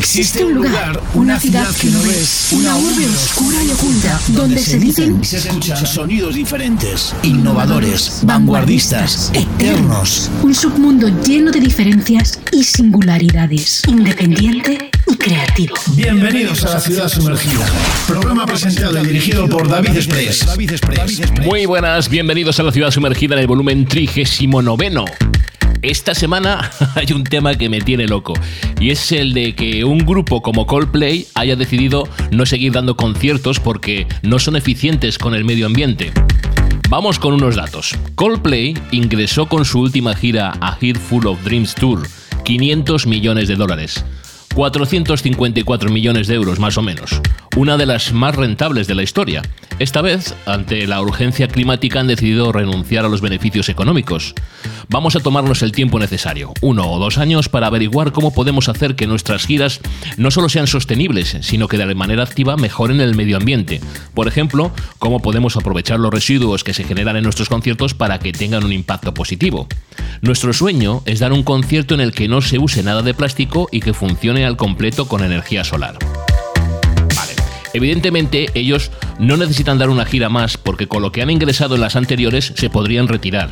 [0.00, 4.78] Existe un lugar, una ciudad que no ves, una urbe oscura y oculta, donde se
[4.78, 10.30] dicen y se escuchan sonidos diferentes, innovadores, vanguardistas, eternos.
[10.42, 15.74] Un submundo lleno de diferencias y singularidades, independiente y creativo.
[15.94, 17.66] Bienvenidos a la ciudad sumergida.
[18.06, 20.46] Programa presentado y dirigido por David Express.
[21.44, 25.29] Muy buenas, bienvenidos a la ciudad sumergida en el volumen 39.
[25.82, 28.34] Esta semana hay un tema que me tiene loco
[28.78, 33.60] y es el de que un grupo como Coldplay haya decidido no seguir dando conciertos
[33.60, 36.12] porque no son eficientes con el medio ambiente.
[36.90, 37.96] Vamos con unos datos.
[38.14, 42.06] Coldplay ingresó con su última gira a Head Full of Dreams Tour
[42.44, 44.04] 500 millones de dólares.
[44.54, 47.20] 454 millones de euros más o menos,
[47.56, 49.42] una de las más rentables de la historia.
[49.78, 54.34] Esta vez, ante la urgencia climática, han decidido renunciar a los beneficios económicos.
[54.88, 58.96] Vamos a tomarnos el tiempo necesario, uno o dos años, para averiguar cómo podemos hacer
[58.96, 59.80] que nuestras giras
[60.16, 63.80] no solo sean sostenibles, sino que de manera activa mejoren el medio ambiente.
[64.14, 68.32] Por ejemplo, cómo podemos aprovechar los residuos que se generan en nuestros conciertos para que
[68.32, 69.68] tengan un impacto positivo.
[70.22, 73.68] Nuestro sueño es dar un concierto en el que no se use nada de plástico
[73.72, 75.96] y que funcione al completo con energía solar.
[77.16, 77.32] Vale.
[77.72, 81.80] Evidentemente ellos no necesitan dar una gira más porque con lo que han ingresado en
[81.80, 83.50] las anteriores se podrían retirar.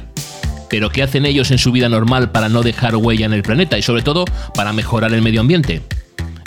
[0.70, 3.78] Pero ¿qué hacen ellos en su vida normal para no dejar huella en el planeta
[3.78, 5.82] y sobre todo para mejorar el medio ambiente?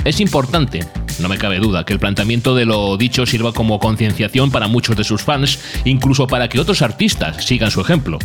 [0.04, 0.84] Es importante,
[1.20, 4.96] no me cabe duda, que el planteamiento de lo dicho sirva como concienciación para muchos
[4.96, 8.18] de sus fans, incluso para que otros artistas sigan su ejemplo.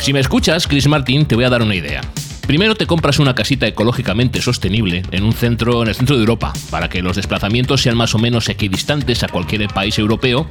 [0.00, 2.00] Si me escuchas, Chris Martin, te voy a dar una idea.
[2.48, 6.54] Primero te compras una casita ecológicamente sostenible en un centro en el centro de Europa
[6.70, 10.48] para que los desplazamientos sean más o menos equidistantes a cualquier país europeo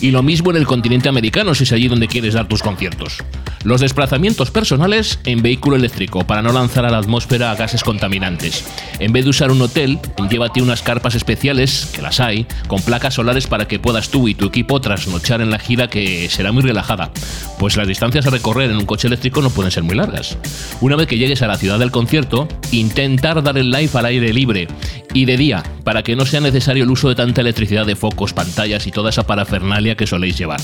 [0.00, 3.22] y lo mismo en el continente americano si es allí donde quieres dar tus conciertos.
[3.64, 8.64] Los desplazamientos personales en vehículo eléctrico para no lanzar a la atmósfera gases contaminantes.
[8.98, 9.98] En vez de usar un hotel,
[10.30, 14.34] llévate unas carpas especiales, que las hay, con placas solares para que puedas tú y
[14.34, 17.10] tu equipo trasnochar en la gira que será muy relajada,
[17.58, 20.38] pues las distancias a recorrer en un coche eléctrico no pueden ser muy largas.
[20.80, 24.32] Una vez que llegues a la ciudad del concierto, intentar dar el live al aire
[24.32, 24.68] libre
[25.12, 28.32] y de día, para que no sea necesario el uso de tanta electricidad de focos,
[28.32, 30.60] pantallas y toda esa parafernalia que soléis llevar.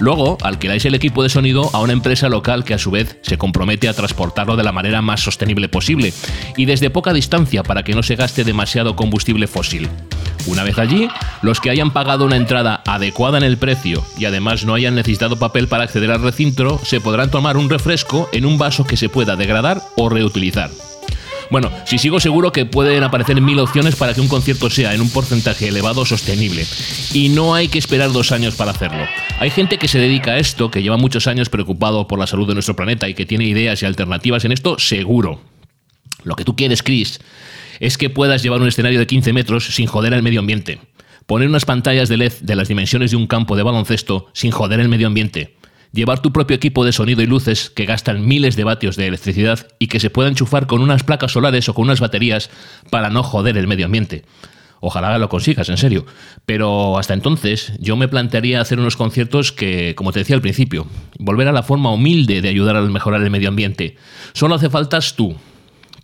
[0.00, 3.38] Luego, alquiláis el equipo de sonido a una empresa local que a su vez se
[3.38, 6.12] compromete a transportarlo de la manera más sostenible posible
[6.56, 9.88] y desde poca distancia para que no se gaste demasiado combustible fósil.
[10.46, 11.08] Una vez allí,
[11.42, 15.38] los que hayan pagado una entrada adecuada en el precio y además no hayan necesitado
[15.38, 19.08] papel para acceder al recinto, se podrán tomar un refresco en un vaso que se
[19.08, 20.70] pueda degradar o reutilizar.
[21.52, 25.02] Bueno, si sigo seguro que pueden aparecer mil opciones para que un concierto sea en
[25.02, 26.64] un porcentaje elevado sostenible.
[27.12, 29.04] Y no hay que esperar dos años para hacerlo.
[29.38, 32.48] Hay gente que se dedica a esto, que lleva muchos años preocupado por la salud
[32.48, 35.42] de nuestro planeta y que tiene ideas y alternativas en esto, seguro.
[36.24, 37.20] Lo que tú quieres, Chris,
[37.80, 40.80] es que puedas llevar un escenario de 15 metros sin joder al medio ambiente.
[41.26, 44.80] Poner unas pantallas de LED de las dimensiones de un campo de baloncesto sin joder
[44.80, 45.54] el medio ambiente
[45.92, 49.66] llevar tu propio equipo de sonido y luces que gastan miles de vatios de electricidad
[49.78, 52.50] y que se pueda enchufar con unas placas solares o con unas baterías
[52.90, 54.24] para no joder el medio ambiente.
[54.84, 56.06] Ojalá lo consigas, en serio.
[56.44, 60.88] Pero hasta entonces yo me plantearía hacer unos conciertos que, como te decía al principio,
[61.20, 63.96] volver a la forma humilde de ayudar a mejorar el medio ambiente.
[64.32, 65.36] Solo hace faltas tú,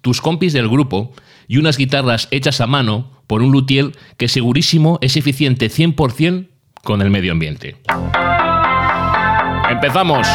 [0.00, 1.12] tus compis del grupo
[1.49, 6.47] y unas guitarras hechas a mano por un luthier que segurísimo es eficiente 100%
[6.84, 7.76] con el medio ambiente.
[9.70, 10.26] Empezamos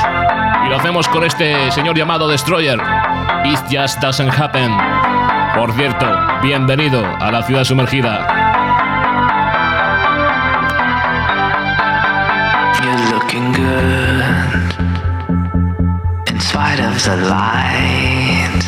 [0.66, 2.80] y lo hacemos con este señor llamado Destroyer.
[3.46, 4.72] It just doesn't happen.
[5.56, 6.06] Por cierto,
[6.42, 8.28] bienvenido a la ciudad sumergida.
[12.84, 14.24] You're looking good
[16.30, 18.64] in spite of the light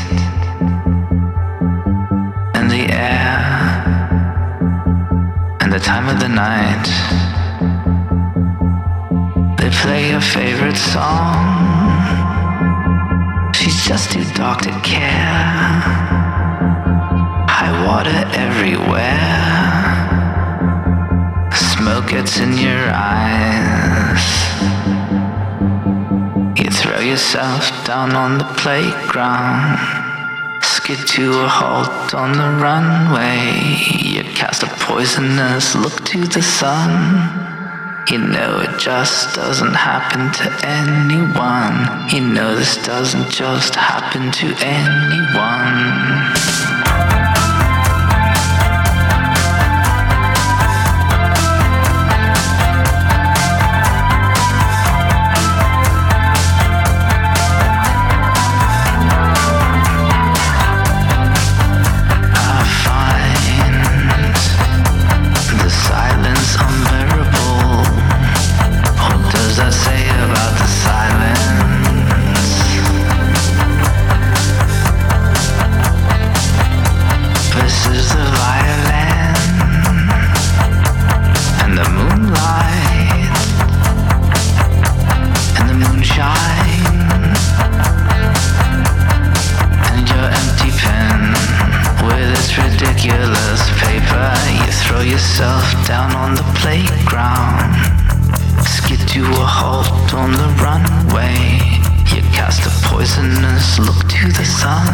[2.56, 3.84] and the air
[5.62, 7.25] and the time of the night.
[9.66, 11.42] They play your favorite song.
[13.56, 15.82] She's just too dark to care.
[17.50, 19.42] High water everywhere.
[21.52, 24.26] Smoke gets in your eyes.
[26.60, 29.80] You throw yourself down on the playground.
[30.62, 33.64] Skid to a halt on the runway.
[33.98, 37.45] You cast a poisonous look to the sun.
[38.12, 42.08] You know it just doesn't happen to anyone.
[42.10, 46.85] You know this doesn't just happen to anyone.
[103.16, 104.88] Poisonous look to the sun.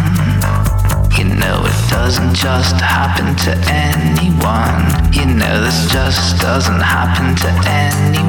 [1.17, 5.13] You know it doesn't just happen to anyone.
[5.13, 8.21] You know this just doesn't happen to anyone.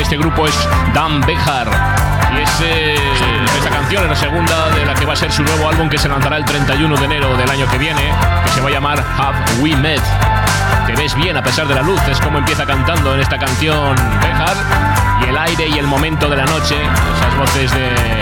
[0.00, 0.54] Este grupo es
[0.94, 1.68] Dan Behar.
[2.34, 2.94] Y es eh,
[3.58, 5.98] esta canción es la segunda de la que va a ser su nuevo álbum que
[5.98, 8.10] se lanzará el 31 de enero del año que viene,
[8.44, 10.00] que se va a llamar Have We Met.
[10.86, 13.96] Te ves bien a pesar de la luz, es como empieza cantando en esta canción
[14.22, 14.56] Behar.
[15.20, 16.76] Y el aire y el momento de la noche,
[17.16, 18.20] esas voces de,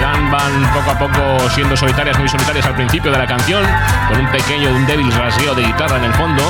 [0.00, 3.62] Van poco a poco siendo solitarias, muy solitarias al principio de la canción,
[4.08, 6.42] con un pequeño, un débil rasgueo de guitarra en el fondo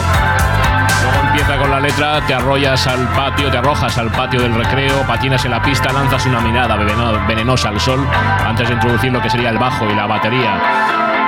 [1.31, 5.45] empieza con la letra, te arrollas al patio, te arrojas al patio del recreo, patinas
[5.45, 8.05] en la pista, lanzas una mirada venenosa al sol
[8.45, 11.20] antes de introducir lo que sería el bajo y la batería.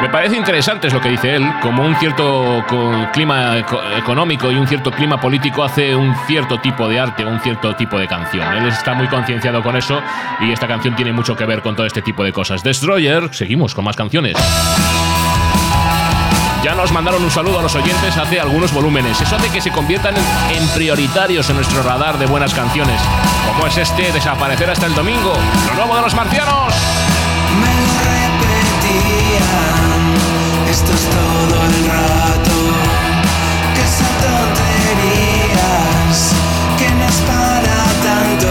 [0.00, 2.64] Me parece interesante es lo que dice él, como un cierto
[3.12, 3.58] clima
[3.96, 7.98] económico y un cierto clima político hace un cierto tipo de arte, un cierto tipo
[7.98, 8.46] de canción.
[8.56, 10.00] Él está muy concienciado con eso
[10.40, 12.62] y esta canción tiene mucho que ver con todo este tipo de cosas.
[12.62, 14.36] Destroyer, seguimos con más canciones.
[16.62, 19.20] Ya nos mandaron un saludo a los oyentes hace algunos volúmenes.
[19.20, 23.00] Eso hace que se conviertan en, prioritarios en nuestro radar de buenas canciones.
[23.46, 25.32] Como es este, Desaparecer hasta el domingo,
[25.68, 26.74] lo nuevo de los marcianos.
[30.80, 32.56] Me repetían, esto es todo el rato,
[33.74, 36.16] que son tonterías,
[36.78, 38.50] que no es para tanto,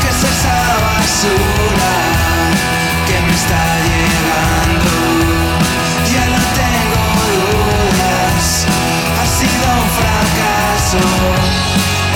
[0.00, 1.92] que es esa basura
[3.06, 3.74] que me está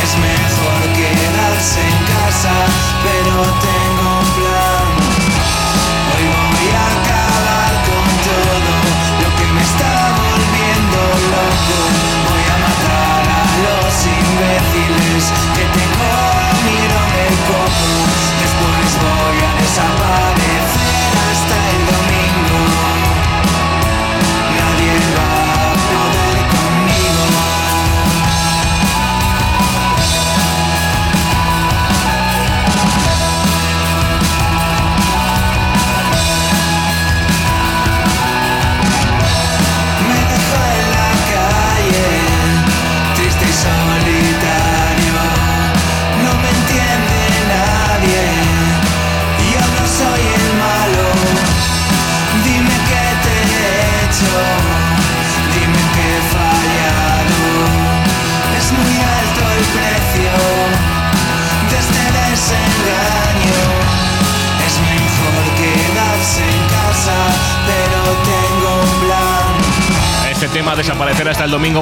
[0.03, 2.55] Es mejor quedarse en casa,
[3.03, 3.78] pero tengo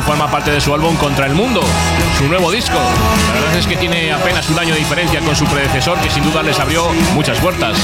[0.00, 1.60] forma parte de su álbum Contra el Mundo,
[2.18, 2.78] su nuevo disco.
[3.34, 6.24] La verdad es que tiene apenas un año de diferencia con su predecesor, que sin
[6.24, 7.78] duda les abrió muchas puertas.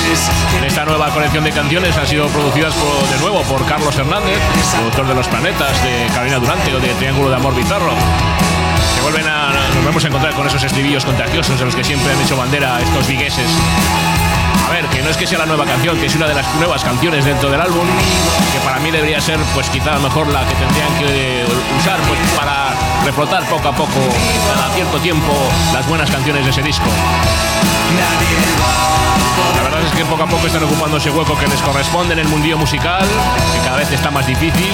[0.59, 4.39] En esta nueva colección de canciones han sido producidas de nuevo por Carlos Hernández,
[4.77, 7.93] productor de Los Planetas, de Carolina Durante o de Triángulo de Amor Bizarro.
[8.95, 9.27] Se vuelven
[9.75, 12.81] nos vamos a encontrar con esos estribillos contagiosos de los que siempre han hecho bandera
[12.81, 13.47] estos vigueses
[14.73, 16.83] ver, que no es que sea la nueva canción, que es una de las nuevas
[16.83, 17.87] canciones dentro del álbum,
[18.53, 21.45] que para mí debería ser, pues quizá mejor la que tendrían que
[21.79, 22.71] usar pues, para
[23.05, 24.01] reflotar poco a poco,
[24.55, 25.33] cada cierto tiempo,
[25.75, 26.87] las buenas canciones de ese disco.
[29.57, 32.21] La verdad es que poco a poco están ocupando ese hueco que les corresponde en
[32.21, 33.05] el mundillo musical,
[33.53, 34.73] que cada vez está más difícil,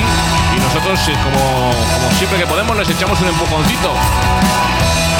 [0.57, 3.93] y nosotros, eh, como, como siempre que podemos, les echamos un empujoncito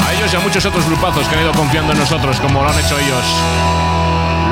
[0.07, 2.69] a ellos y a muchos otros grupazos que han ido confiando en nosotros, como lo
[2.69, 3.25] han hecho ellos.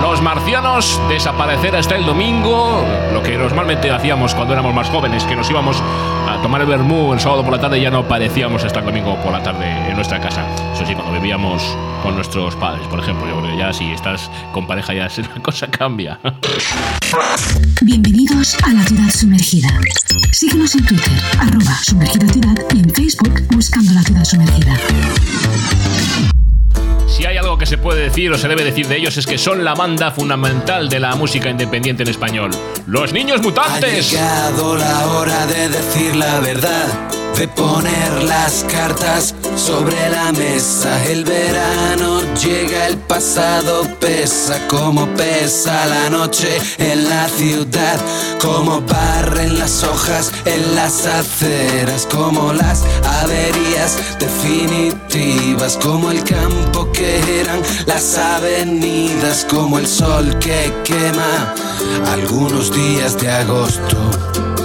[0.01, 5.35] Los marcianos desaparecer hasta el domingo, lo que normalmente hacíamos cuando éramos más jóvenes, que
[5.35, 5.81] nos íbamos
[6.27, 9.15] a tomar el vermú el sábado por la tarde, ya no parecíamos estar el domingo
[9.23, 10.45] por la tarde en nuestra casa.
[10.73, 11.63] Eso sí, cuando vivíamos
[12.03, 15.41] con nuestros padres, por ejemplo, yo creo que ya si estás con pareja ya la
[15.41, 16.19] cosa cambia.
[17.81, 19.69] Bienvenidos a la ciudad sumergida.
[20.31, 24.77] Síguenos en Twitter, arroba sumergida ciudad y en Facebook buscando la ciudad sumergida.
[27.07, 29.37] Si hay algo que se puede decir o se debe decir de ellos es que
[29.37, 32.51] son la banda fundamental de la música independiente en español.
[32.85, 34.07] Los niños mutantes.
[34.07, 36.87] Ha llegado la hora de decir la verdad
[37.37, 41.05] de poner las cartas sobre la mesa.
[41.05, 44.67] El verano llega, el pasado pesa.
[44.67, 47.99] Como pesa la noche en la ciudad,
[48.41, 52.83] como barren las hojas en las aceras, como las
[53.21, 61.53] averías definitivas, como el campo que eran las avenidas, como el sol que quema
[62.07, 64.56] algunos días de agosto.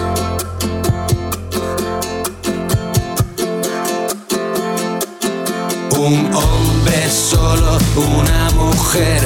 [6.04, 9.22] Un hombre solo, una mujer,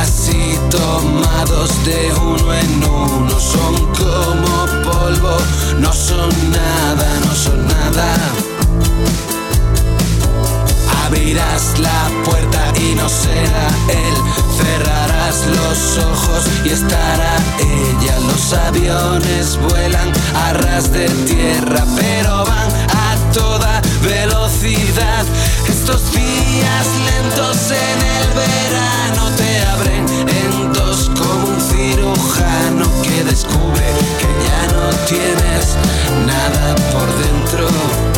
[0.00, 3.40] así tomados de uno en uno.
[3.40, 5.36] Son como polvo,
[5.80, 8.14] no son nada, no son nada.
[11.06, 14.14] Abrirás la puerta y no será él.
[14.56, 18.16] Cerrarás los ojos y estará ella.
[18.28, 22.81] Los aviones vuelan a ras de tierra, pero van
[23.32, 25.24] toda velocidad.
[25.68, 33.86] Estos días lentos en el verano te abren en dos como un cirujano que descubre
[34.18, 35.76] que ya no tienes
[36.26, 38.11] nada por dentro.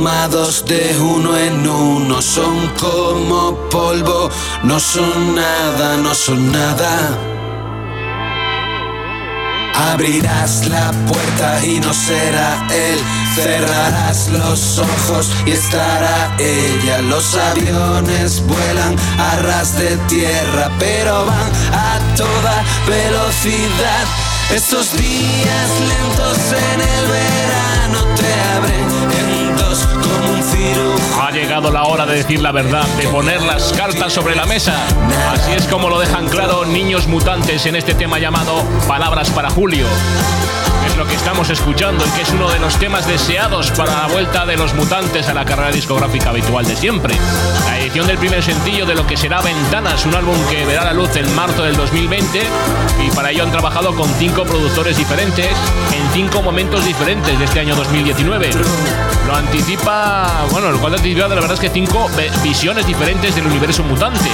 [0.00, 4.30] De uno en uno, son como polvo,
[4.62, 7.18] no son nada, no son nada.
[9.92, 12.98] Abrirás la puerta y no será él.
[13.34, 17.02] Cerrarás los ojos y estará ella.
[17.02, 24.06] Los aviones vuelan a ras de tierra, pero van a toda velocidad.
[24.50, 27.59] Estos días lentos en el verano
[31.30, 34.74] Ha llegado la hora de decir la verdad, de poner las cartas sobre la mesa.
[35.32, 39.86] Así es como lo dejan claro niños mutantes en este tema llamado Palabras para Julio.
[40.88, 44.06] Es lo que estamos escuchando y que es uno de los temas deseados para la
[44.08, 47.14] vuelta de los mutantes a la carrera discográfica habitual de siempre.
[47.80, 51.16] Edición del primer sencillo de lo que será Ventanas, un álbum que verá la luz
[51.16, 52.42] en marzo del 2020
[53.06, 57.60] y para ello han trabajado con cinco productores diferentes en cinco momentos diferentes de este
[57.60, 58.50] año 2019.
[59.26, 62.10] Lo anticipa, bueno, lo cual anticipa la verdad es que cinco
[62.42, 64.28] visiones diferentes del universo mutante.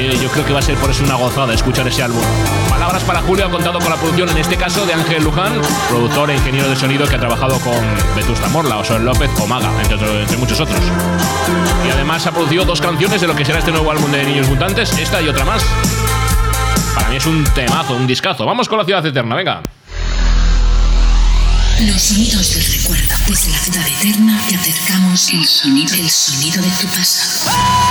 [0.00, 2.22] Sí, yo creo que va a ser por eso una gozada escuchar ese álbum.
[2.70, 6.30] Palabras para Julio ha contado con la producción, en este caso, de Ángel Luján, productor
[6.30, 7.76] e ingeniero de sonido que ha trabajado con
[8.16, 10.80] Vetusta Morla, Osoel López o Maga, entre muchos otros.
[11.86, 14.48] Y además ha producido dos canciones de lo que será este nuevo álbum de Niños
[14.48, 15.62] Mutantes, esta y otra más.
[16.94, 18.46] Para mí es un temazo, un discazo.
[18.46, 19.60] Vamos con la ciudad eterna, venga.
[21.80, 23.14] Los sonidos del recuerdo.
[23.26, 27.89] Desde la ciudad eterna te acercamos el sonido, el sonido de tu pasado.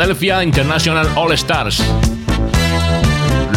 [0.00, 1.78] Philadelphia International All Stars.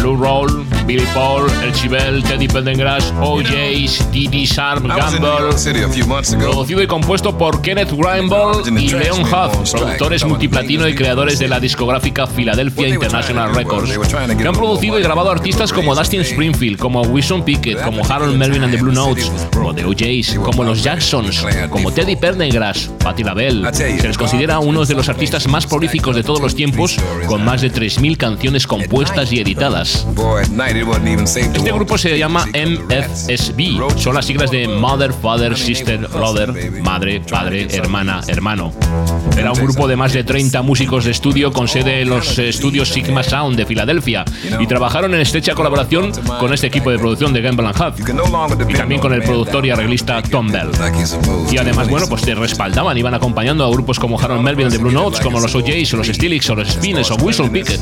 [0.02, 5.52] Lou Roll, Billy Paul, El Chibel, Teddy Pendergrass, OJs, Didi Sharp, Gamble.
[6.38, 11.60] Producido y compuesto por Kenneth Grimble y Leon Huff, productores multiplatino y creadores de la
[11.60, 13.98] discográfica Philadelphia International Records,
[14.36, 18.64] que han producido y grabado artistas como Dustin Springfield, como Wilson Pickett, como Harold Melvin
[18.64, 23.72] and the Blue Notes, como The OJs, como los Jacksons, como Teddy Pendergrass, Patti LaBelle.
[23.72, 27.62] Se les considera uno de los artistas más prolíficos de todos los tiempos, con más
[27.62, 30.06] de 3.000 canciones compuestas y editadas.
[30.74, 33.98] Este grupo se llama MFSB.
[33.98, 38.72] Son las siglas de Mother, Father, Sister, Brother, Madre, Padre, Hermana, Hermano.
[39.36, 42.88] Era un grupo de más de 30 músicos de estudio con sede en los estudios
[42.88, 44.24] Sigma Sound de Filadelfia
[44.58, 48.00] y trabajaron en estrecha colaboración con este equipo de producción de Gamble Huff
[48.68, 50.70] y también con el productor y arreglista Tom Bell.
[51.50, 54.90] Y además, bueno, pues te respaldaban, iban acompañando a grupos como Harold Melvin de Blue
[54.90, 57.80] Notes, como los OJs o los Steelix o los Spines o Whistle Pickett.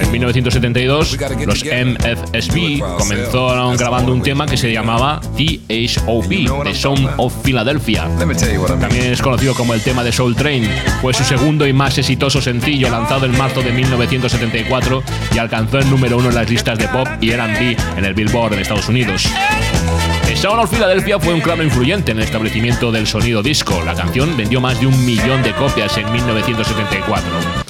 [0.00, 1.64] En 1972, los
[2.00, 6.28] MFSB comenzaron grabando un tema que se llamaba THOP,
[6.64, 8.08] The Sound of Philadelphia.
[8.80, 10.68] También es conocido como el tema de Soul Train.
[11.02, 15.02] Fue su segundo y más exitoso sencillo lanzado en marzo de 1974
[15.34, 18.54] y alcanzó el número uno en las listas de pop y R&B en el Billboard
[18.54, 19.28] en Estados Unidos.
[20.26, 23.82] The Sound of Philadelphia fue un claro influyente en el establecimiento del sonido disco.
[23.84, 27.69] La canción vendió más de un millón de copias en 1974.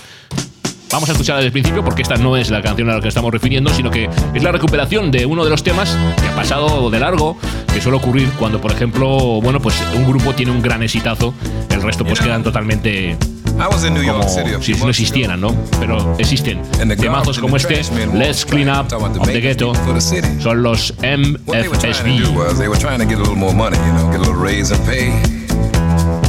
[0.92, 3.09] Vamos a escucharla desde el principio porque esta no es la canción a la que
[3.09, 6.90] estamos refiriendo, sino que es la recuperación de uno de los temas que ha pasado
[6.90, 7.37] de largo,
[7.72, 11.33] que suele ocurrir cuando, por ejemplo, bueno, pues un grupo tiene un gran exitazo,
[11.70, 13.16] el resto pues quedan totalmente
[13.57, 14.29] como
[14.61, 15.55] si no existieran, ¿no?
[15.79, 16.62] Pero existen.
[16.98, 17.83] Temazos como este,
[18.14, 19.72] Let's Clean Up of the Ghetto,
[20.40, 22.20] son los MFSB.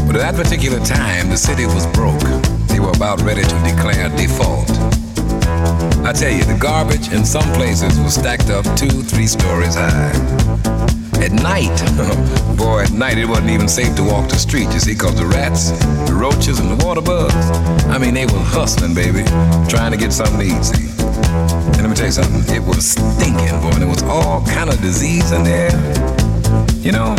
[0.07, 2.21] But at that particular time, the city was broke.
[2.81, 4.67] They were about ready to declare default.
[6.01, 10.09] I tell you, the garbage in some places was stacked up two, three stories high.
[11.21, 11.69] At night,
[12.57, 15.27] boy, at night it wasn't even safe to walk the street, you see, cause the
[15.27, 15.69] rats,
[16.09, 17.35] the roaches, and the water bugs,
[17.85, 19.21] I mean, they were hustling, baby,
[19.69, 20.89] trying to get something to eat, see.
[21.77, 24.71] And let me tell you something, it was stinking, boy, and there was all kind
[24.71, 25.69] of disease in there.
[26.81, 27.13] You know,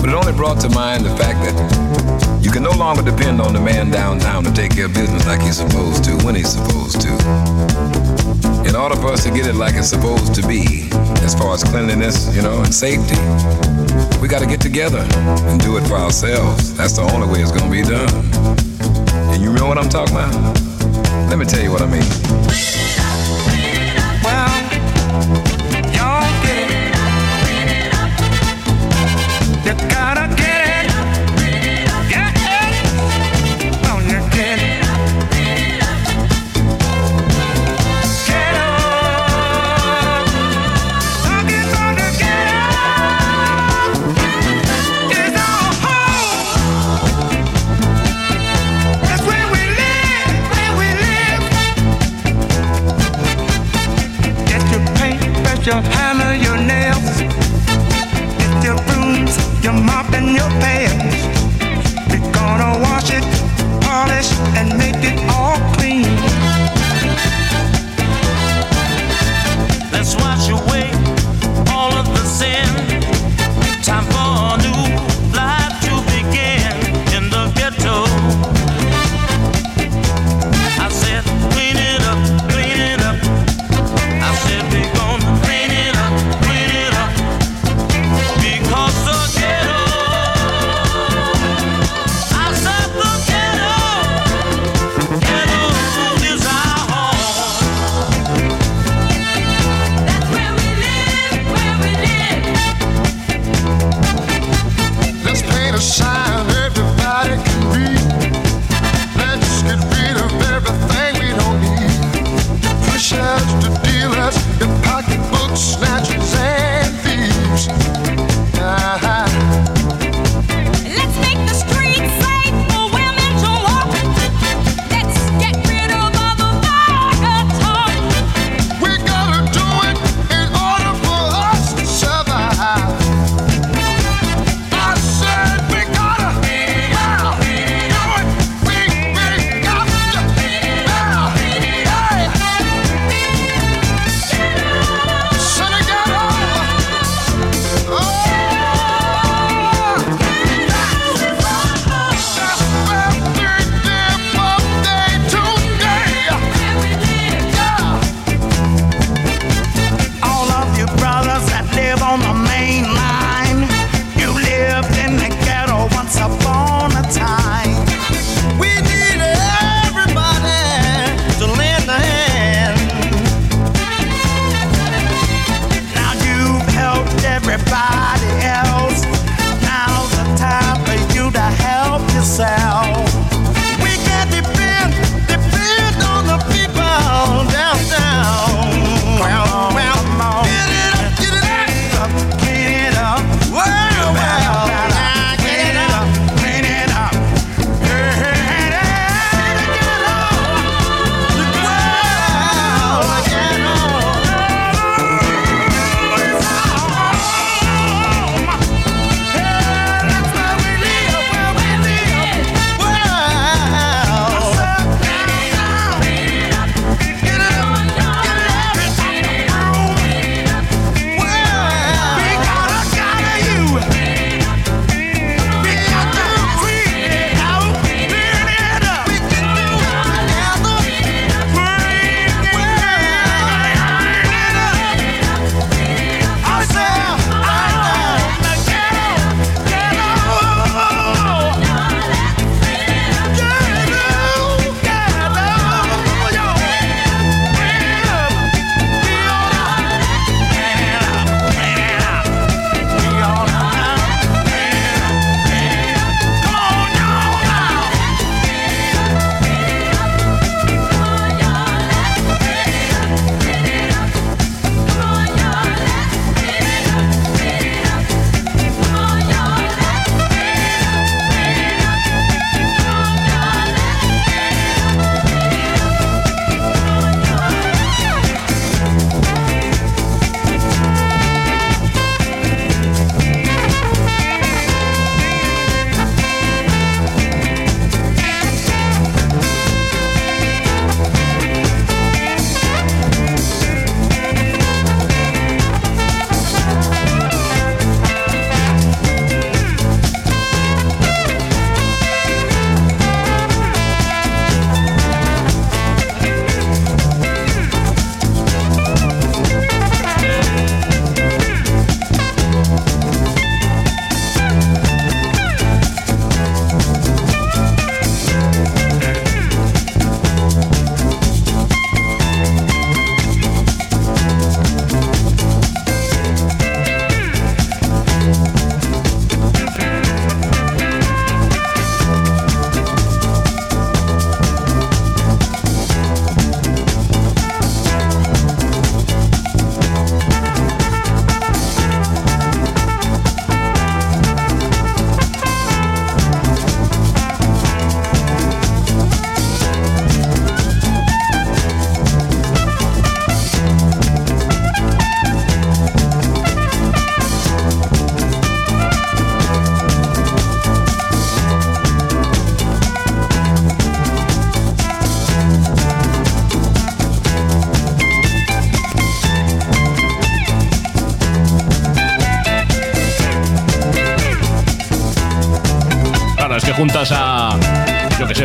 [0.00, 3.52] but it only brought to mind the fact that you can no longer depend on
[3.52, 7.00] the man downtown to take care of business like he's supposed to when he's supposed
[7.00, 7.10] to.
[8.62, 10.88] In order for us to get it like it's supposed to be,
[11.26, 13.18] as far as cleanliness, you know, and safety,
[14.22, 15.02] we got to get together
[15.50, 16.76] and do it for ourselves.
[16.76, 18.08] That's the only way it's going to be done.
[19.34, 20.32] And you know what I'm talking about?
[21.28, 22.06] Let me tell you what I mean.
[24.22, 24.65] Well,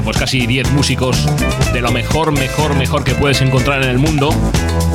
[0.01, 1.25] pues casi 10 músicos
[1.73, 4.33] de lo mejor, mejor, mejor que puedes encontrar en el mundo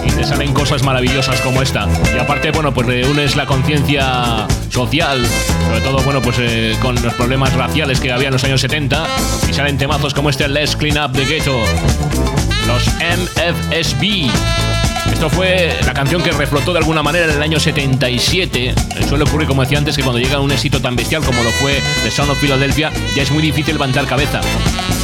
[0.05, 1.89] y te salen cosas maravillosas como esta.
[2.15, 5.25] Y aparte, bueno, pues reúnes la conciencia social,
[5.67, 9.07] sobre todo, bueno, pues eh, con los problemas raciales que había en los años 70
[9.49, 11.59] y salen temazos como este Let's Clean Up the Ghetto.
[12.67, 14.31] Los MFSB.
[15.17, 18.75] Esto fue la canción que reflotó de alguna manera en el año 77.
[19.09, 21.81] Suele ocurrir, como decía antes, que cuando llega un éxito tan bestial como lo fue
[22.03, 24.43] The Sound of Philadelphia, ya es muy difícil levantar cabeza.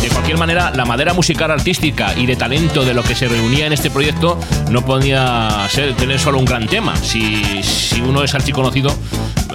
[0.02, 3.66] De cualquier manera, la madera musical artística y de talento de lo que se reunía
[3.66, 4.38] en este proyecto
[4.70, 6.94] no podía ser tener solo un gran tema.
[6.96, 8.90] Si, si uno es archiconocido,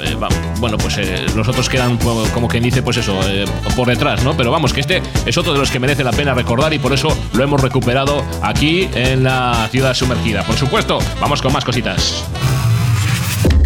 [0.04, 3.88] eh, va- bueno, pues eh, los otros quedan como quien dice, pues eso, eh, por
[3.88, 4.36] detrás, ¿no?
[4.36, 6.94] Pero vamos, que este es otro de los que merece la pena recordar y por
[6.94, 10.44] eso lo hemos recuperado aquí en la ciudad sumergida.
[10.44, 12.24] Por supuesto, vamos con más cositas.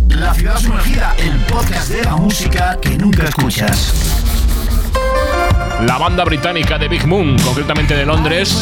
[0.10, 3.94] La ciudad sumergida, el podcast de la música que nunca escuchas.
[5.86, 8.56] La banda británica de Big Moon, concretamente de Londres,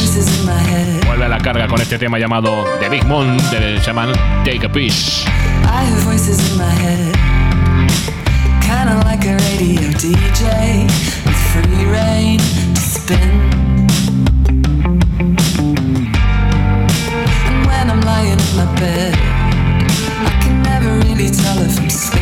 [1.06, 4.12] vuelve a la carga con este tema llamado The Big Moon, de, se llaman
[4.44, 5.26] Take a Piece.
[8.70, 10.86] Kinda like a radio DJ
[11.26, 13.30] with free reign to spin.
[17.48, 22.19] And when I'm lying in my bed, I can never really tell if I'm sleeping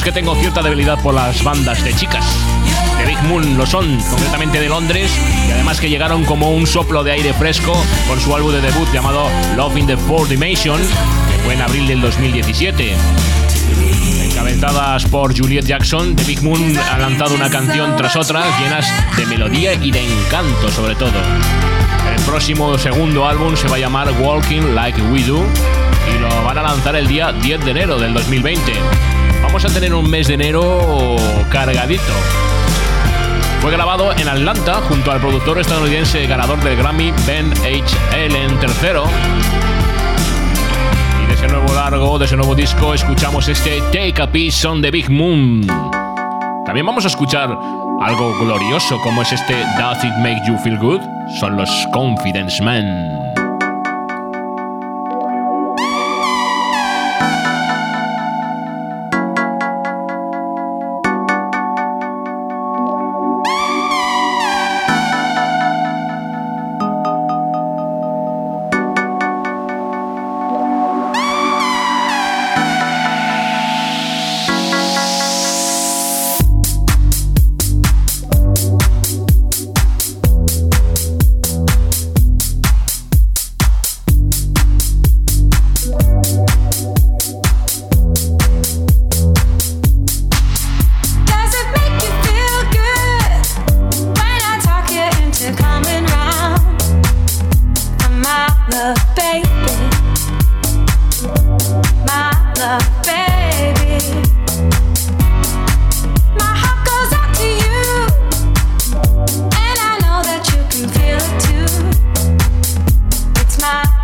[0.00, 2.24] es que tengo cierta debilidad por las bandas de chicas.
[2.96, 5.12] De Big Moon lo son, concretamente de Londres,
[5.46, 7.74] y además que llegaron como un soplo de aire fresco
[8.08, 11.86] con su álbum de debut llamado Love in the Four Dimension, que fue en abril
[11.86, 12.94] del 2017.
[14.24, 19.26] Encabezadas por Juliet Jackson, The Big Moon ha lanzado una canción tras otra llenas de
[19.26, 21.20] melodía y de encanto sobre todo.
[22.16, 25.44] El próximo segundo álbum se va a llamar Walking Like We Do
[26.08, 29.19] y lo van a lanzar el día 10 de enero del 2020.
[29.52, 31.16] Vamos a tener un mes de enero
[31.50, 32.12] cargadito.
[33.60, 37.96] Fue grabado en Atlanta junto al productor estadounidense ganador del Grammy Ben H.
[38.12, 39.00] Allen III.
[41.20, 44.82] Y de ese nuevo largo, de ese nuevo disco, escuchamos este Take a Piece on
[44.82, 45.66] the Big Moon.
[46.64, 47.50] También vamos a escuchar
[48.00, 51.00] algo glorioso como es este Does It Make You Feel Good?
[51.40, 53.29] Son los Confidence Men.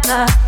[0.07, 0.46] love.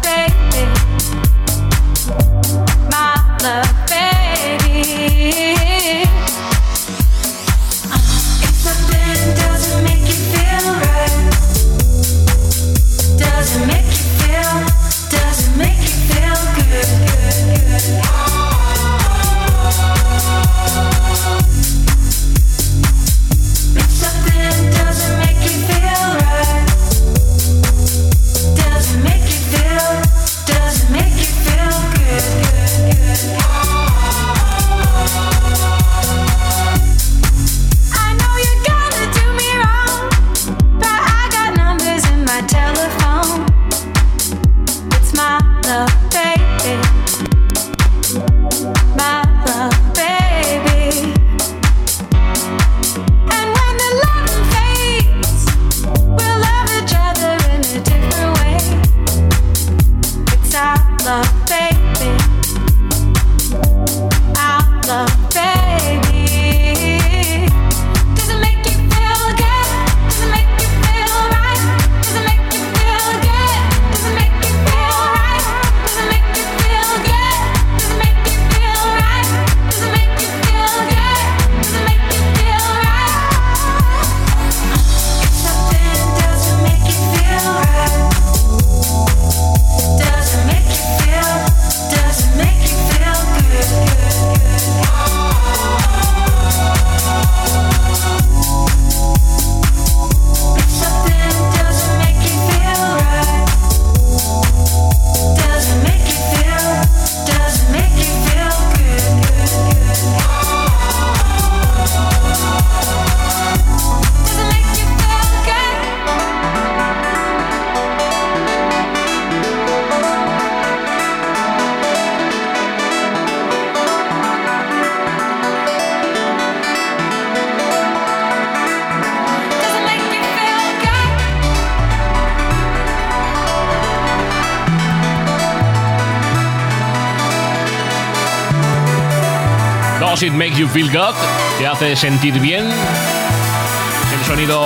[140.23, 141.15] It Make You Feel Good,
[141.59, 142.65] te hace sentir bien.
[142.65, 144.59] El sonido,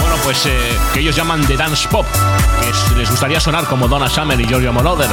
[0.00, 2.06] bueno, pues eh, que ellos llaman de dance pop,
[2.60, 5.08] que les gustaría sonar como Donna Summer y Giorgio Moroder.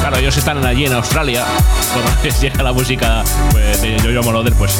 [0.00, 1.44] Claro, ellos están allí en Australia,
[1.92, 4.78] cuando les llega la música pues, de Giorgio Moroder, pues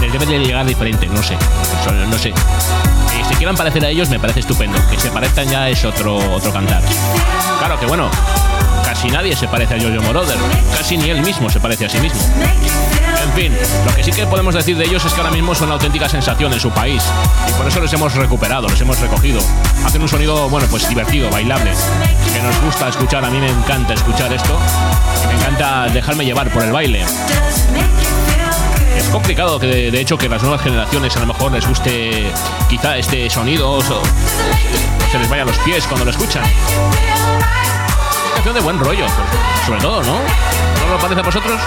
[0.00, 1.36] les, debe de llegar diferente, no sé,
[2.08, 2.34] no sé.
[3.10, 4.78] Si se quieran parecer a ellos, me parece estupendo.
[4.90, 6.82] Que se parezcan ya es otro, otro cantar.
[7.58, 8.10] Claro que bueno,
[8.90, 10.36] casi nadie se parece a Giorgio Moroder,
[10.76, 12.20] casi ni él mismo se parece a sí mismo.
[13.22, 15.66] En fin, lo que sí que podemos decir de ellos es que ahora mismo son
[15.66, 17.00] una auténtica sensación en su país
[17.48, 19.40] y por eso los hemos recuperado, los hemos recogido.
[19.84, 23.24] Hacen un sonido, bueno, pues divertido, bailable, que nos gusta escuchar.
[23.24, 24.58] A mí me encanta escuchar esto
[25.28, 27.04] me encanta dejarme llevar por el baile.
[28.96, 32.32] Es complicado que de, hecho que las nuevas generaciones a lo mejor les guste
[32.68, 36.42] quizá este sonido o se les vaya a los pies cuando lo escuchan.
[38.42, 39.04] Canción de buen rollo,
[39.66, 40.14] sobre todo, ¿no?
[40.14, 41.60] ¿No lo parece a vosotros?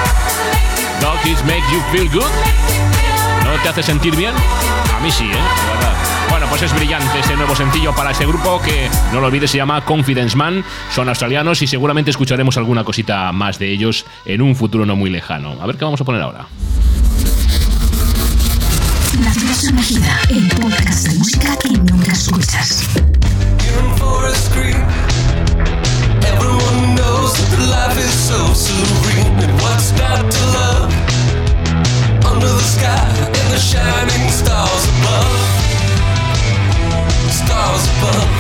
[1.02, 2.24] Dogs Make You Feel Good.
[3.46, 4.34] ¿No te hace sentir bien?
[4.98, 5.38] A mí sí, ¿eh?
[6.32, 9.58] Bueno, pues es brillante este nuevo sencillo para este grupo que, no lo olvides, se
[9.58, 10.66] llama Confidence Man.
[10.92, 15.12] Son australianos y seguramente escucharemos alguna cosita más de ellos en un futuro no muy
[15.12, 15.56] lejano.
[15.62, 16.48] A ver qué vamos a poner ahora.
[19.24, 22.84] La ciudad sumergida, el podcast de música que nunca escuchas.
[27.34, 30.92] That life is so serene and what's not to love.
[32.30, 35.34] Under the sky and the shining stars above.
[37.32, 38.33] Stars above.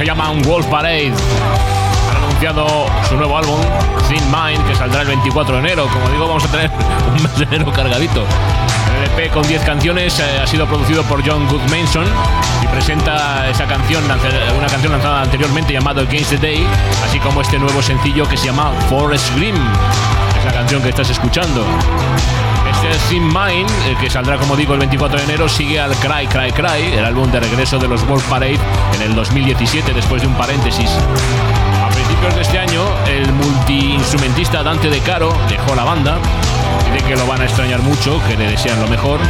[0.00, 1.12] Se llaman Wolf Parade.
[2.08, 3.60] Han anunciado su nuevo álbum,
[4.08, 5.86] Thin Mind, que saldrá el 24 de enero.
[5.92, 6.70] Como digo, vamos a tener
[7.14, 8.24] un mes de enero cargadito.
[8.96, 12.06] El EP con 10 canciones eh, ha sido producido por John Goodmanson
[12.62, 16.66] y presenta esa canción, una canción lanzada anteriormente llamada Against the Day,
[17.04, 19.56] así como este nuevo sencillo que se llama Forest Green.
[20.40, 21.62] Es la canción que estás escuchando.
[22.70, 26.26] Este Thin Mind, eh, que saldrá como digo el 24 de enero, sigue al Cry
[26.28, 28.58] Cry Cry, el álbum de regreso de los Wolf Parade
[28.94, 30.90] en el 2017 después de un paréntesis.
[31.84, 36.16] A principios de este año, el multiinstrumentista Dante De Caro dejó la banda.
[36.90, 39.20] Dice que lo van a extrañar mucho, que le desean lo mejor.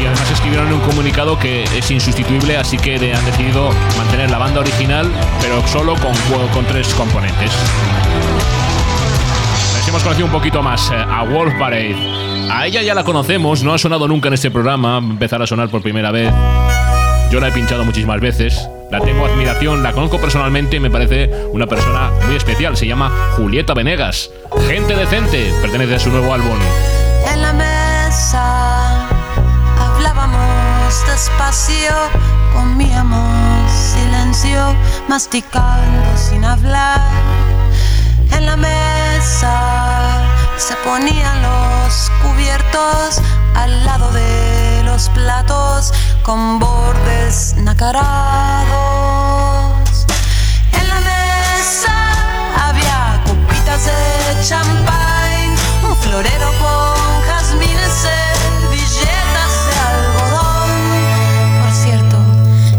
[0.00, 4.60] Y además escribieron un comunicado que es insustituible, así que han decidido mantener la banda
[4.60, 5.10] original,
[5.40, 6.14] pero solo con,
[6.52, 7.50] con tres componentes.
[9.88, 11.96] Hemos conocido un poquito más eh, a Wolf Parade.
[12.52, 15.40] A ella ya la conocemos, no ha sonado nunca en este programa, va a empezar
[15.40, 16.30] a sonar por primera vez.
[17.30, 21.30] Yo la he pinchado muchísimas veces, la tengo admiración, la conozco personalmente y me parece
[21.52, 22.76] una persona muy especial.
[22.76, 24.30] Se llama Julieta Venegas.
[24.66, 26.58] Gente decente, pertenece a su nuevo álbum.
[27.32, 29.08] En la mesa
[29.78, 31.94] hablábamos despacio,
[32.54, 34.76] comíamos silencio,
[35.08, 37.00] masticando sin hablar.
[38.32, 43.20] En la mesa se ponían los cubiertos
[43.56, 45.92] al lado de los platos
[46.22, 48.06] con bordes nacarados.
[50.72, 52.12] En la mesa
[52.64, 60.70] había copitas de champagne, un florero con jazmines, servilletas de algodón.
[61.64, 62.18] Por cierto,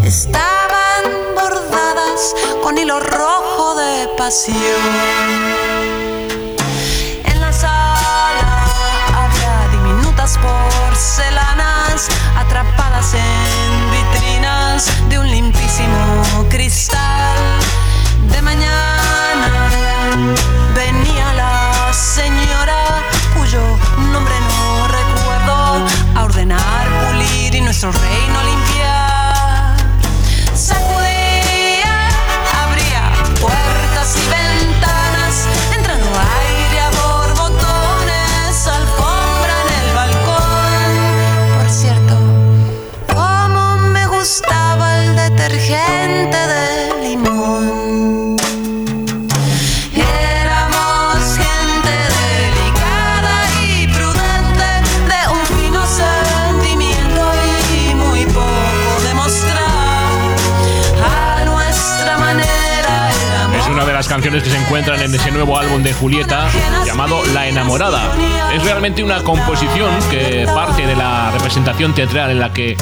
[0.06, 1.04] estaban
[1.36, 2.34] bordadas
[2.64, 5.59] con hilo rojo de pasión.
[18.50, 19.48] Mañana.
[20.74, 22.80] Venía la señora
[23.36, 23.62] cuyo
[24.14, 25.56] nombre no recuerdo
[26.16, 28.29] a ordenar, pulir y nuestro reino
[64.70, 66.48] encuentran en ese nuevo álbum de Julieta
[66.86, 68.04] llamado La enamorada.
[68.54, 72.78] Es realmente una composición que parte de la representación teatral en la que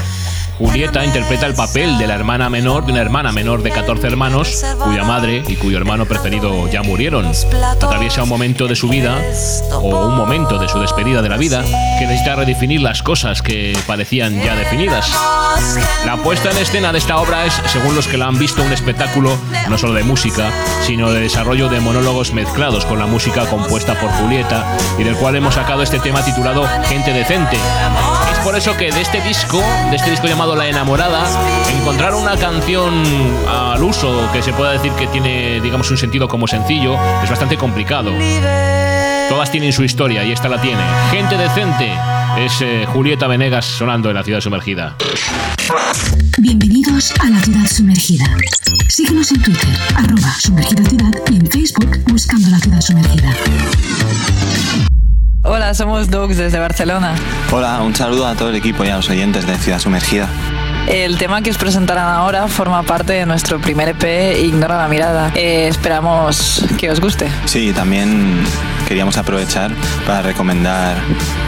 [0.58, 4.66] Julieta interpreta el papel de la hermana menor de una hermana menor de 14 hermanos
[4.84, 7.32] cuya madre y cuyo hermano preferido ya murieron.
[7.72, 9.22] Atraviesa un momento de su vida
[9.72, 11.64] o un momento de su despedida de la vida
[12.00, 15.12] que necesita redefinir las cosas que parecían ya definidas.
[16.06, 18.72] La puesta en escena de esta obra es, según los que la han visto, un
[18.72, 19.38] espectáculo
[19.70, 20.52] no solo de música,
[20.82, 25.36] sino de desarrollo de monólogos mezclados con la música compuesta por Julieta y del cual
[25.36, 27.58] hemos sacado este tema titulado Gente Decente.
[28.38, 31.24] Es por eso que de este disco, de este disco llamado La Enamorada,
[31.80, 33.04] encontrar una canción
[33.48, 37.58] al uso que se pueda decir que tiene, digamos, un sentido como sencillo es bastante
[37.58, 38.12] complicado.
[39.28, 40.82] Todas tienen su historia y esta la tiene.
[41.12, 41.92] Gente Decente
[42.38, 44.96] es eh, Julieta Venegas sonando en la ciudad sumergida.
[46.38, 48.26] Bienvenidos a la ciudad sumergida.
[48.88, 53.36] Síguenos en Twitter, arroba sumergida ciudad y en Facebook buscando la ciudad sumergida.
[55.50, 57.16] Hola, somos Dogs desde Barcelona.
[57.54, 60.28] Hola, un saludo a todo el equipo y a los oyentes de Ciudad Sumergida.
[60.90, 65.32] El tema que os presentarán ahora forma parte de nuestro primer EP Ignora la mirada.
[65.36, 67.30] Eh, esperamos que os guste.
[67.46, 68.44] Sí, también
[68.90, 69.72] queríamos aprovechar
[70.06, 70.98] para recomendar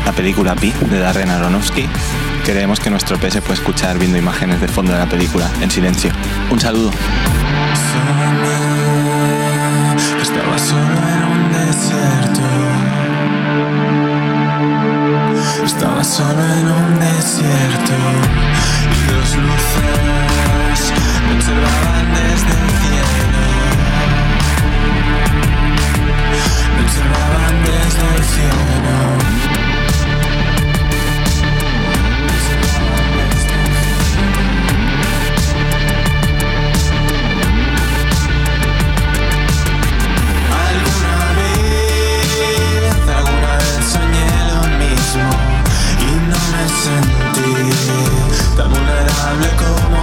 [0.06, 1.86] la película Pi de Darren Aronofsky.
[2.46, 5.70] Creemos que nuestro EP se puede escuchar viendo imágenes de fondo de la película en
[5.70, 6.14] silencio.
[6.50, 6.92] Un saludo.
[10.22, 12.59] Estaba solo en un desierto.
[15.80, 17.94] Estaba solo en un desierto.
[18.92, 20.92] Y dos luces
[21.26, 23.44] me observaban desde el cielo.
[26.76, 29.59] Me observaban desde el cielo.
[46.80, 47.74] sentir.
[48.56, 49.99] Tan vulnerable como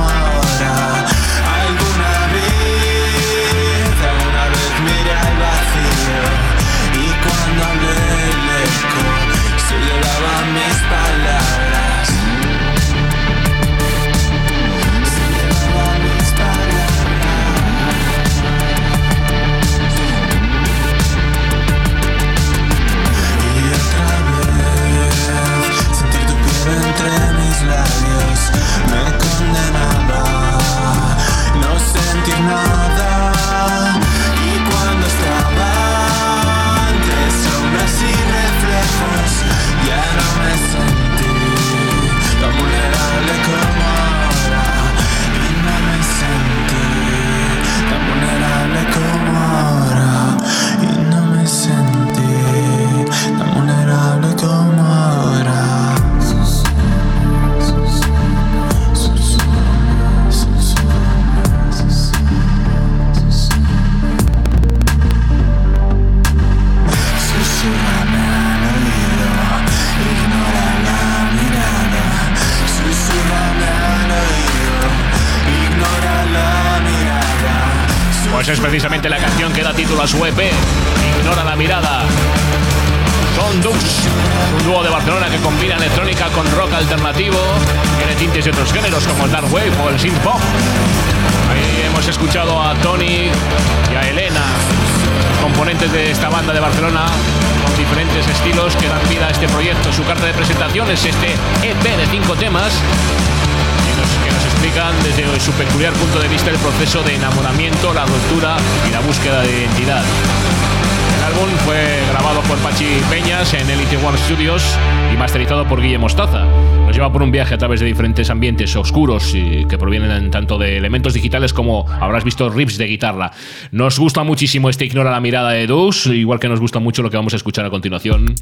[117.67, 122.49] través de diferentes ambientes oscuros y que provienen tanto de elementos digitales como habrás visto
[122.49, 123.33] riffs de guitarra.
[123.73, 127.11] Nos gusta muchísimo este Ignora la mirada de Dus, igual que nos gusta mucho lo
[127.11, 128.37] que vamos a escuchar a continuación.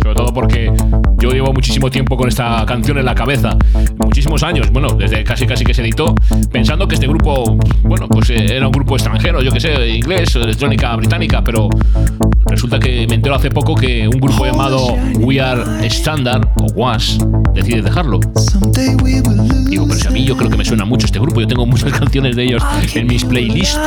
[0.00, 0.72] Sobre todo porque
[1.18, 3.56] yo llevo muchísimo tiempo con esta canción en la cabeza,
[3.98, 6.14] muchísimos años, bueno, desde casi casi que se editó,
[6.52, 10.36] pensando que este grupo, bueno, pues eh, era un grupo extranjero, yo que sé, inglés,
[10.36, 11.68] electrónica británica, pero
[12.46, 17.18] resulta que me entero hace poco que un grupo llamado We Are Standard o Was
[17.54, 18.20] decide dejarlo.
[19.68, 21.66] Digo, pero si a mí yo creo que me suena mucho este grupo, yo tengo
[21.66, 22.62] muchas canciones de ellos
[22.94, 23.78] en mis playlists.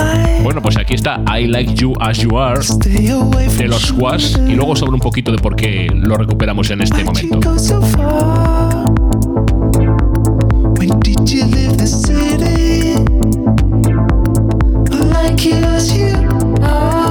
[0.43, 2.60] Bueno, pues aquí está I Like You As You Are
[3.58, 7.03] de los Was y luego sobre un poquito de por qué lo recuperamos en este
[7.03, 7.39] momento.
[15.28, 17.07] Like you as you are.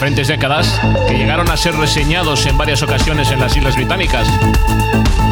[0.00, 4.26] Diferentes décadas que llegaron a ser reseñados en varias ocasiones en las Islas Británicas.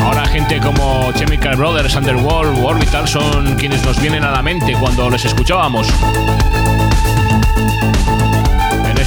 [0.02, 5.08] Ahora gente como Chemical Brothers, Underworld Orbital son quienes nos vienen a la mente cuando
[5.08, 5.88] les escuchábamos.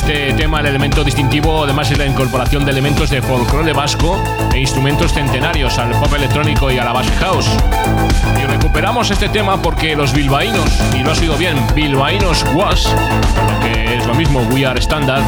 [0.02, 4.22] Este tema el elemento distintivo además es la incorporación de elementos de folclore vasco
[4.52, 7.48] e instrumentos centenarios al pop electrónico y a la bass house.
[8.42, 12.92] Y recuperamos este tema porque los bilbaínos, y lo ha sido bien, bilbaínos Was,
[13.62, 15.24] que es lo mismo We Are Standard,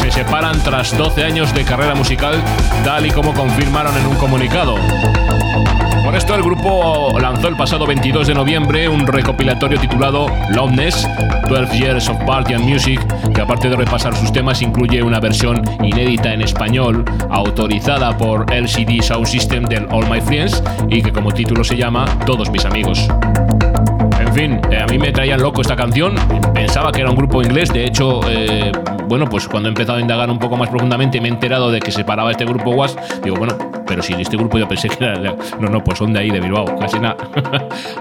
[0.00, 2.42] se separan tras 12 años de carrera musical,
[2.82, 4.76] tal y como confirmaron en un comunicado.
[6.04, 11.08] Por esto el grupo lanzó el pasado 22 de noviembre un recopilatorio titulado Loveness,
[11.48, 13.00] 12 Years of Party and Music,
[13.32, 19.00] que aparte de repasar sus temas incluye una versión inédita en español, autorizada por LCD
[19.00, 23.08] Sound System del All My Friends y que como título se llama Todos mis amigos.
[24.20, 26.16] En fin, eh, a mí me traían loco esta canción.
[26.52, 27.72] Pensaba que era un grupo inglés.
[27.72, 28.72] De hecho, eh,
[29.08, 31.80] bueno, pues cuando he empezado a indagar un poco más profundamente me he enterado de
[31.80, 32.94] que se paraba este grupo Was.
[33.22, 35.36] Digo, bueno, pero si este grupo yo pensé que era.
[35.60, 37.16] No, no, pues son de ahí, de Bilbao, casi nada.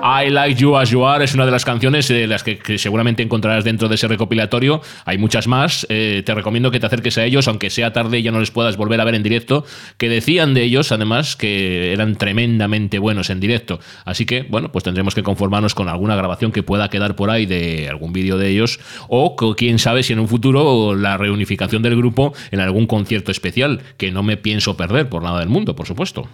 [0.25, 3.23] I Like You As You Are es una de las canciones de las que, seguramente
[3.23, 4.81] encontrarás dentro de ese recopilatorio.
[5.05, 5.85] Hay muchas más.
[5.89, 8.51] Eh, te recomiendo que te acerques a ellos, aunque sea tarde y ya no les
[8.51, 9.65] puedas volver a ver en directo.
[9.97, 13.79] Que decían de ellos, además, que eran tremendamente buenos en directo.
[14.05, 17.45] Así que, bueno, pues tendremos que conformarnos con alguna grabación que pueda quedar por ahí
[17.45, 18.79] de algún vídeo de ellos.
[19.09, 23.81] O quién sabe si en un futuro la reunificación del grupo en algún concierto especial,
[23.97, 26.27] que no me pienso perder por nada del mundo, por supuesto.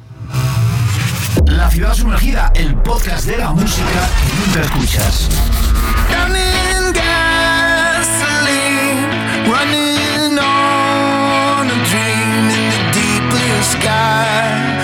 [1.45, 5.29] La ciudad sumergida, el podcast de la música que nunca escuchas.
[6.09, 8.29] Running gasoline,
[9.45, 14.78] running on a dream in the deep blue sky.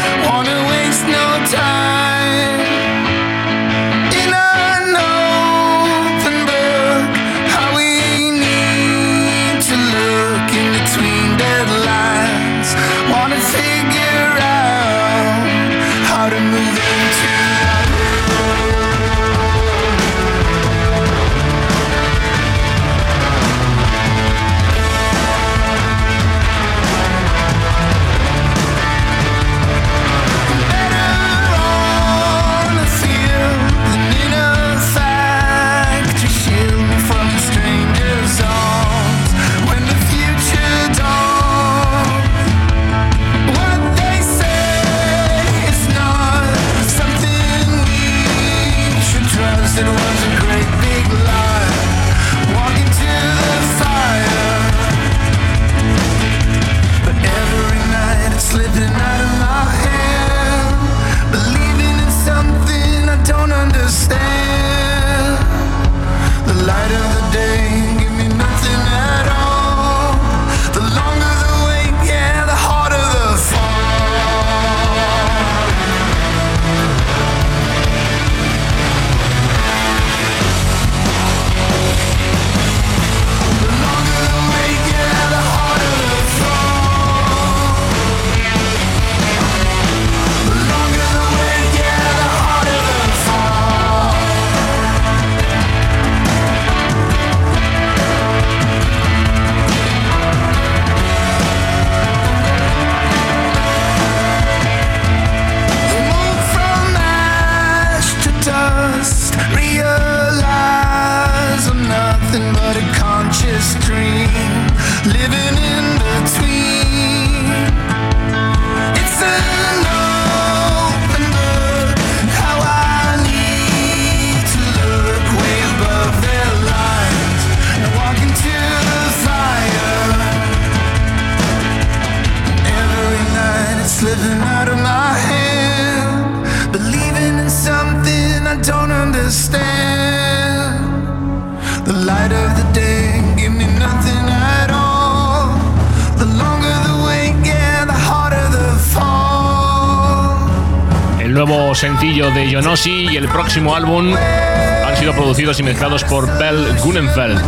[151.26, 156.28] El nuevo sencillo de Jonossi y el próximo álbum han sido producidos y mezclados por
[156.38, 157.42] Bell Gunenfeld,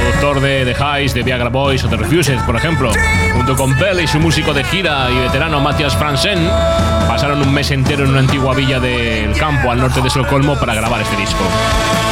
[0.00, 2.92] productor de The Highs, de Viagra Boys o The Refused, por ejemplo.
[3.34, 6.48] Junto con Bell y su músico de gira y veterano Matthias Fransen,
[7.06, 10.74] pasaron un mes entero en una antigua villa del campo al norte de Estocolmo para
[10.74, 11.44] grabar este disco.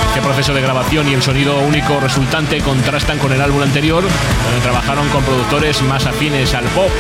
[0.09, 4.05] Este proceso de grabación y el sonido único resultante contrastan con el álbum anterior,
[4.63, 6.91] trabajaron con productores más afines al pop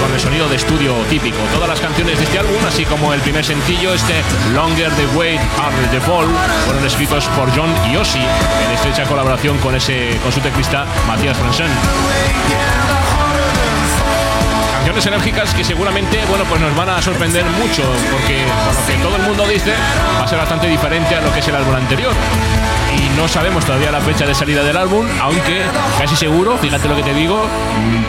[0.00, 1.38] con el sonido de estudio típico.
[1.52, 4.22] Todas las canciones de este álbum, así como el primer sencillo, este
[4.54, 6.26] Longer the Wait, Harder the Fall,
[6.64, 12.83] fueron escritos por John y en estrecha colaboración con ese con su teclista Matthias Fransen.
[14.94, 17.82] Canciones enérgicas que seguramente, bueno, pues nos van a sorprender mucho,
[18.12, 19.72] porque por lo que todo el mundo dice,
[20.20, 22.12] va a ser bastante diferente a lo que es el álbum anterior.
[22.96, 25.62] Y no sabemos todavía la fecha de salida del álbum, aunque
[25.98, 27.44] casi seguro, fíjate lo que te digo,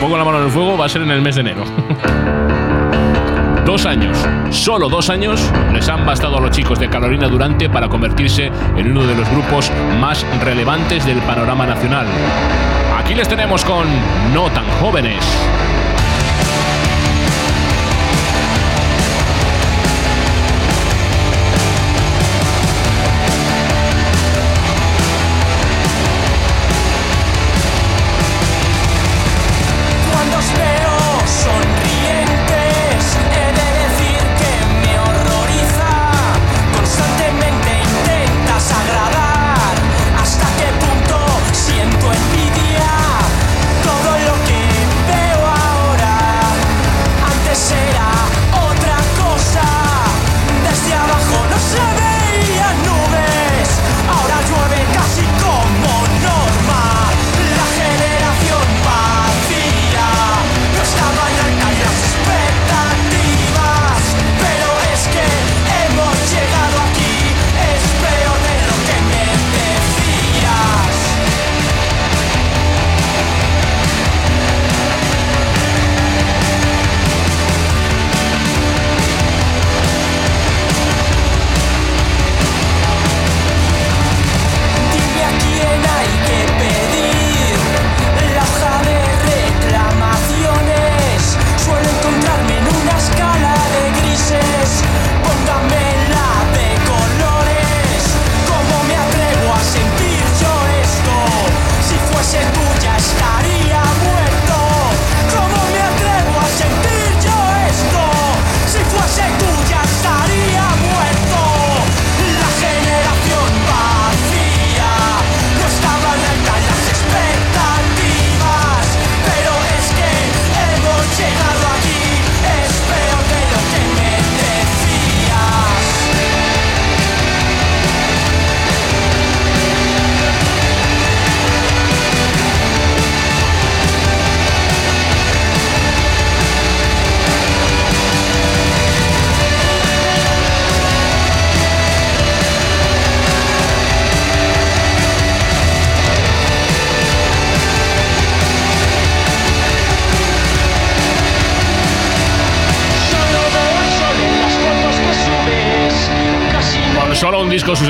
[0.00, 1.64] pongo la mano en el fuego, va a ser en el mes de enero.
[3.66, 4.16] Dos años,
[4.50, 8.92] solo dos años, les han bastado a los chicos de Carolina Durante para convertirse en
[8.92, 12.06] uno de los grupos más relevantes del panorama nacional.
[12.96, 13.88] Aquí les tenemos con
[14.32, 15.18] No tan jóvenes.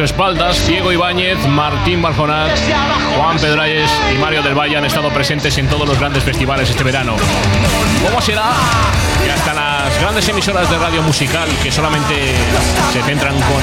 [0.07, 2.57] Espaldas, Diego Ibáñez, Martín Barjonat,
[3.17, 6.85] Juan Pedralles y Mario del Valle han estado presentes en todos los grandes festivales este
[6.85, 7.17] verano.
[8.07, 8.53] ¿Cómo será
[9.25, 12.15] que hasta las grandes emisoras de radio musical que solamente
[12.93, 13.63] se centran con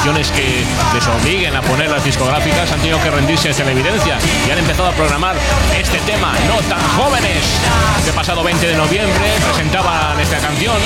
[0.00, 4.16] canciones que les obliguen a poner las discográficas han tenido que rendirse a televidencia
[4.48, 5.36] y han empezado a programar
[5.78, 7.44] este tema, No tan jóvenes?
[7.98, 10.76] Este pasado 20 de noviembre presentaban esta canción.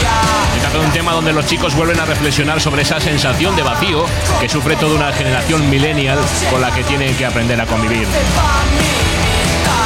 [0.54, 3.62] Se trata de un tema donde los chicos vuelven a reflexionar sobre esa sensación de
[3.62, 4.04] vacío
[4.40, 6.18] que sufre toda una generación millennial
[6.50, 8.08] con la que tienen que aprender a convivir.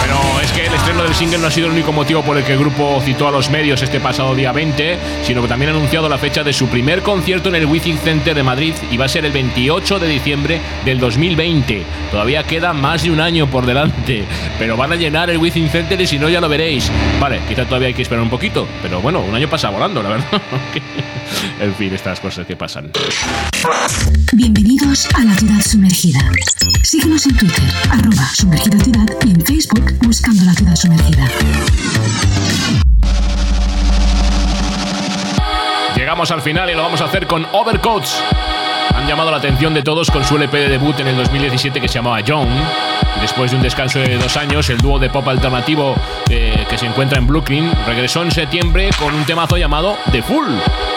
[0.09, 2.45] Pero es que el estreno del single no ha sido el único motivo por el
[2.45, 5.75] que el grupo citó a los medios este pasado día 20, sino que también ha
[5.75, 9.05] anunciado la fecha de su primer concierto en el Wizzing Center de Madrid y va
[9.05, 11.85] a ser el 28 de diciembre del 2020.
[12.11, 14.25] Todavía queda más de un año por delante,
[14.59, 16.91] pero van a llenar el Wizzing Center y si no ya lo veréis.
[17.21, 20.09] Vale, quizá todavía hay que esperar un poquito, pero bueno, un año pasa volando, la
[20.09, 20.41] verdad.
[21.61, 22.91] en fin, estas cosas que pasan.
[24.33, 26.21] Bienvenidos a la ciudad sumergida.
[26.83, 31.29] Síguenos en Twitter, arroba sumergida ciudad y en Facebook buscando la ciudad sumergida.
[35.97, 38.23] Llegamos al final y lo vamos a hacer con Overcoats.
[38.95, 41.89] Han llamado la atención de todos con su LP de debut en el 2017 que
[41.89, 42.49] se llamaba Young.
[43.21, 45.95] Después de un descanso de dos años, el dúo de pop alternativo
[46.29, 50.49] eh, que se encuentra en Brooklyn regresó en septiembre con un temazo llamado The Full.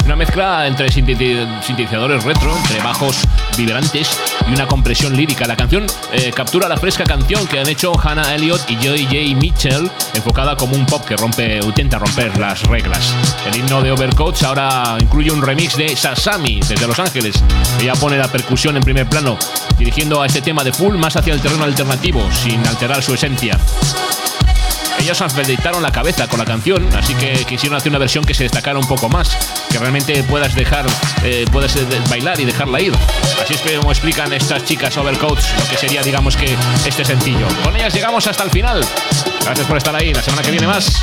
[0.05, 3.17] Una mezcla entre sinteti- sintetizadores retro, entre bajos
[3.55, 4.09] vibrantes
[4.49, 5.45] y una compresión lírica.
[5.47, 9.39] La canción eh, captura la fresca canción que han hecho Hannah Elliott y Joy J.
[9.39, 13.13] Mitchell, enfocada como un pop que rompe, intenta romper las reglas.
[13.47, 17.41] El himno de Overcoats ahora incluye un remix de Sasami desde Los Ángeles.
[17.79, 19.37] Ella pone la percusión en primer plano,
[19.77, 23.57] dirigiendo a este tema de full más hacia el terreno alternativo, sin alterar su esencia.
[25.01, 28.43] Ellos afeitaron la cabeza con la canción, así que quisieron hacer una versión que se
[28.43, 29.35] destacara un poco más,
[29.71, 30.85] que realmente puedas dejar,
[31.23, 32.93] eh, puedas eh, bailar y dejarla ir.
[33.41, 37.47] Así es como explican estas chicas Overcoats lo que sería, digamos que, este sencillo.
[37.63, 38.85] Con ellas llegamos hasta el final.
[39.43, 40.13] Gracias por estar ahí.
[40.13, 41.01] La semana que viene más.